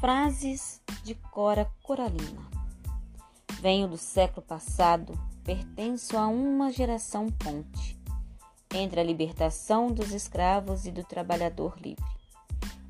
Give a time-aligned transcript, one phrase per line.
[0.00, 2.40] Frases de Cora Coralina.
[3.60, 5.12] Venho do século passado,
[5.44, 8.00] pertenço a uma geração ponte
[8.74, 12.02] entre a libertação dos escravos e do trabalhador livre,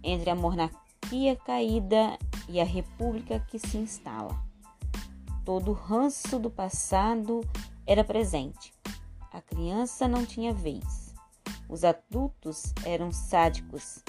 [0.04, 2.16] entre a monarquia caída
[2.48, 4.40] e a república que se instala.
[5.44, 7.40] Todo o ranço do passado
[7.88, 8.72] era presente.
[9.32, 11.12] A criança não tinha vez.
[11.68, 14.00] Os adultos eram sádicos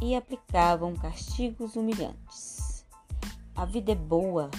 [0.00, 2.84] e aplicavam castigos humilhantes.
[3.54, 4.50] A vida é boa,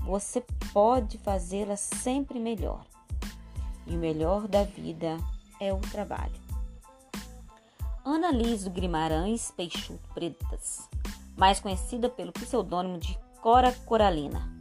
[0.00, 2.84] você pode fazê-la sempre melhor.
[3.86, 5.18] E o melhor da vida
[5.60, 6.40] é o trabalho.
[8.04, 10.88] Ana Liz do Guimarães Peixoto Pretas,
[11.36, 14.52] mais conhecida pelo pseudônimo de Cora Coralina,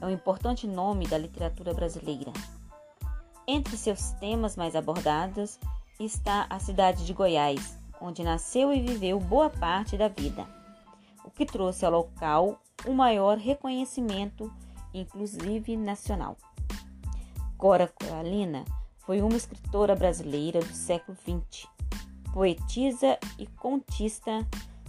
[0.00, 2.32] é um importante nome da literatura brasileira.
[3.46, 5.58] Entre seus temas mais abordados
[5.98, 10.46] está a cidade de Goiás, onde nasceu e viveu boa parte da vida,
[11.24, 14.52] o que trouxe ao local o maior reconhecimento,
[14.94, 16.36] inclusive nacional.
[17.56, 18.64] Cora Coralina
[18.98, 21.68] foi uma escritora brasileira do século XX,
[22.32, 24.46] poetisa e contista.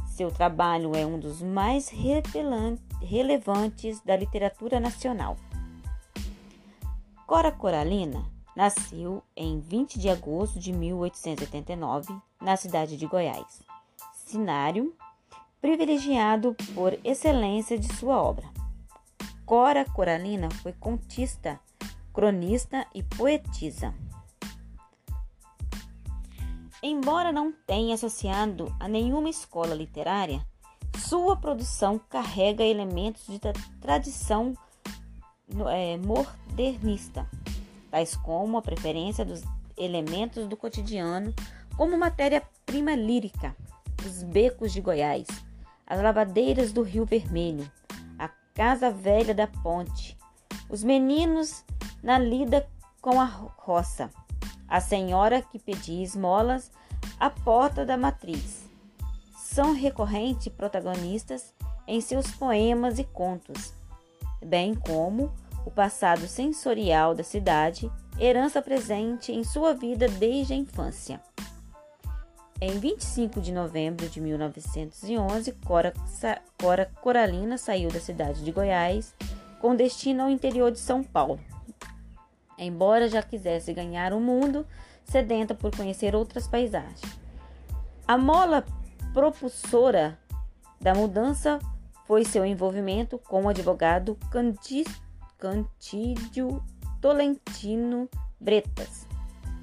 [0.07, 1.91] Seu trabalho é um dos mais
[3.01, 5.37] relevantes da literatura nacional.
[7.25, 13.61] Cora Coralina Nasceu em 20 de agosto de 1889 na cidade de Goiás.
[14.13, 14.93] Cenário
[15.61, 18.49] privilegiado por excelência de sua obra.
[19.45, 21.59] Cora Coralina foi contista,
[22.11, 23.93] cronista e poetisa.
[26.81, 30.43] Embora não tenha associado a nenhuma escola literária,
[30.97, 33.39] sua produção carrega elementos de
[33.79, 34.55] tradição
[35.69, 37.29] é, modernista
[37.91, 39.43] tais como a preferência dos
[39.77, 41.33] elementos do cotidiano
[41.77, 43.55] como matéria-prima lírica,
[44.05, 45.27] os becos de Goiás,
[45.85, 47.69] as lavadeiras do Rio Vermelho,
[48.17, 50.17] a casa velha da ponte,
[50.69, 51.65] os meninos
[52.01, 52.67] na lida
[53.01, 54.09] com a roça,
[54.67, 56.71] a senhora que pedia esmolas
[57.19, 58.63] à porta da matriz.
[59.37, 61.53] São recorrentes protagonistas
[61.87, 63.73] em seus poemas e contos,
[64.41, 65.33] bem como
[65.65, 71.21] o passado sensorial da cidade, herança presente em sua vida desde a infância.
[72.59, 75.93] Em 25 de novembro de 1911, Cora,
[76.59, 79.15] Cora Coralina saiu da cidade de Goiás
[79.59, 81.39] com destino ao interior de São Paulo.
[82.57, 84.65] Embora já quisesse ganhar o mundo,
[85.03, 87.01] sedenta por conhecer outras paisagens.
[88.07, 88.63] A mola
[89.13, 90.19] propulsora
[90.79, 91.57] da mudança
[92.05, 94.91] foi seu envolvimento com o advogado Candido
[95.41, 96.63] Cantídio
[97.01, 98.07] Tolentino
[98.39, 99.07] Bretas.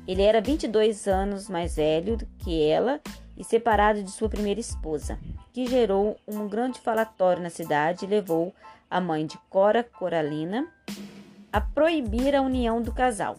[0.08, 3.00] Ele era 22 anos mais velho que ela
[3.36, 5.20] e separado de sua primeira esposa,
[5.52, 8.52] que gerou um grande falatório na cidade e levou
[8.90, 10.66] a mãe de Cora Coralina
[11.52, 13.36] a proibir a união do casal.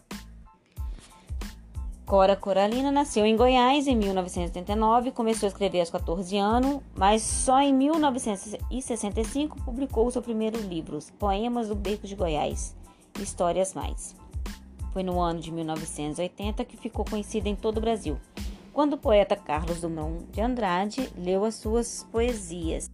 [2.10, 7.60] Cora Coralina nasceu em Goiás em 1979, começou a escrever aos 14 anos, mas só
[7.60, 12.74] em 1965 publicou seu primeiro livro, Poemas do Beco de Goiás,
[13.20, 14.16] Histórias Mais.
[14.92, 18.18] Foi no ano de 1980 que ficou conhecida em todo o Brasil,
[18.72, 22.90] quando o poeta Carlos Drummond de Andrade leu as suas poesias.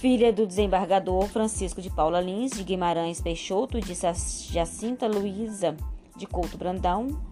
[0.00, 5.76] Filha do desembargador Francisco de Paula Lins de Guimarães Peixoto e de Jacinta Luiza
[6.16, 7.30] de Couto Brandão,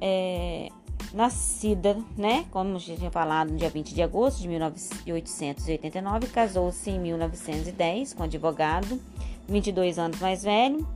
[0.00, 0.68] é,
[1.12, 6.98] nascida, né, como já tinha falado, no dia 20 de agosto de 1889, casou-se em
[6.98, 9.00] 1910 com um advogado,
[9.48, 10.86] 22 anos mais velho,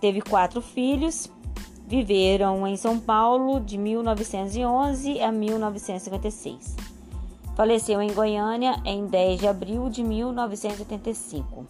[0.00, 1.30] teve quatro filhos,
[1.86, 6.76] viveram em São Paulo de 1911 a 1956.
[7.56, 11.66] Faleceu em Goiânia em 10 de abril de 1985.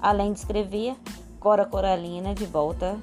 [0.00, 0.94] Além de escrever,
[1.40, 2.98] Cora Coralina de volta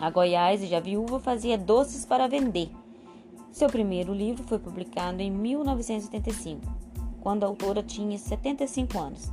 [0.00, 2.70] a Goiás e já viúva fazia doces para vender.
[3.50, 6.60] Seu primeiro livro foi publicado em 1975,
[7.20, 9.32] quando a autora tinha 75 anos,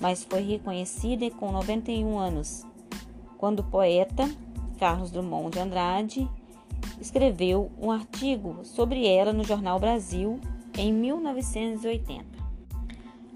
[0.00, 2.64] mas foi reconhecida com 91 anos,
[3.36, 4.30] quando o poeta
[4.78, 6.30] Carlos Drummond de Andrade
[7.00, 10.38] escreveu um artigo sobre ela no jornal Brasil
[10.76, 12.35] em 1980.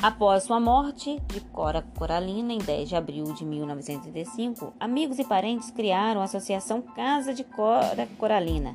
[0.02, 5.70] Após sua morte de Cora Coralina em 10 de abril de 1985, amigos e parentes
[5.70, 8.74] criaram a Associação Casa de Cora Coralina,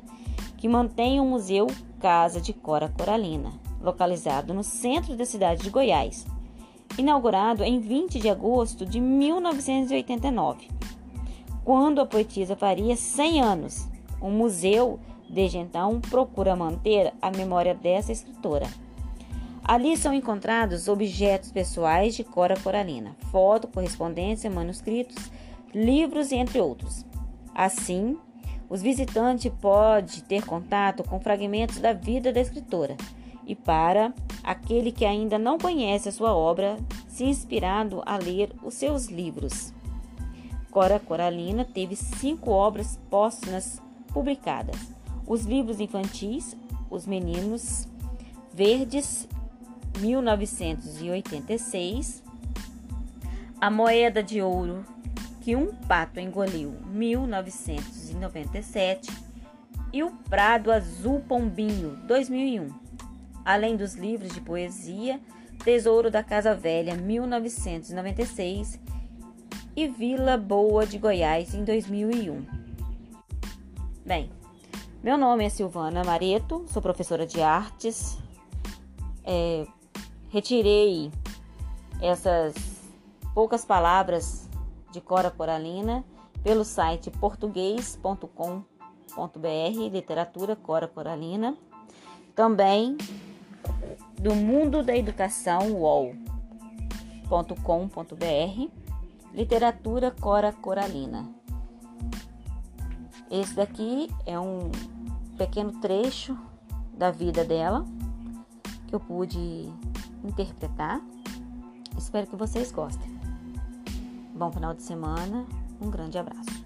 [0.56, 1.66] que mantém o Museu
[1.98, 3.52] Casa de Cora Coralina,
[3.82, 6.24] localizado no centro da cidade de Goiás,
[6.96, 10.68] inaugurado em 20 de agosto de 1989,
[11.64, 13.88] quando a poetisa faria 100 anos.
[14.20, 18.68] O museu, desde então, procura manter a memória dessa escritora.
[19.68, 25.16] Ali são encontrados objetos pessoais de Cora Coralina, foto, correspondência, manuscritos,
[25.74, 27.04] livros entre outros.
[27.52, 28.16] Assim,
[28.70, 32.96] os visitantes podem ter contato com fragmentos da vida da escritora
[33.44, 34.14] e para
[34.44, 36.76] aquele que ainda não conhece a sua obra,
[37.08, 39.74] se inspirado a ler os seus livros.
[40.70, 43.82] Cora Coralina teve cinco obras póstumas
[44.12, 44.76] publicadas:
[45.26, 46.56] os livros infantis
[46.88, 47.88] Os Meninos
[48.54, 49.28] Verdes,
[49.98, 52.22] 1986,
[53.60, 54.84] A Moeda de Ouro
[55.40, 59.12] que um pato engoliu, 1997,
[59.92, 62.86] e O Prado Azul Pombinho, 2001
[63.46, 65.20] além dos livros de poesia
[65.64, 68.80] Tesouro da Casa Velha, 1996
[69.76, 72.44] e Vila Boa de Goiás, em 2001.
[74.04, 74.30] Bem,
[75.02, 78.18] meu nome é Silvana Mareto, sou professora de artes.
[79.24, 79.64] É,
[80.36, 81.10] retirei
[81.98, 82.54] essas
[83.32, 84.46] poucas palavras
[84.92, 86.04] de Cora Coralina
[86.42, 88.62] pelo site português.com.br,
[89.90, 91.56] literatura Cora Coralina.
[92.34, 92.98] Também
[94.20, 96.20] do mundo da educação UOL.com.br
[99.32, 101.30] Literatura Cora Coralina.
[103.30, 104.70] Esse daqui é um
[105.38, 106.36] pequeno trecho
[106.92, 107.86] da vida dela
[108.86, 109.72] que eu pude
[110.28, 111.00] interpretar.
[111.96, 113.08] Espero que vocês gostem.
[114.34, 115.46] Bom final de semana,
[115.80, 116.65] um grande abraço.